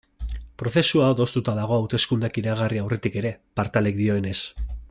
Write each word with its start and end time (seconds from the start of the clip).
Prozesua 0.61 1.09
adostuta 1.15 1.55
dago 1.59 1.77
hauteskundeak 1.81 2.41
iragarri 2.43 2.83
aurretik 2.87 3.23
ere, 3.23 3.37
Partalek 3.61 4.05
dioenez. 4.05 4.39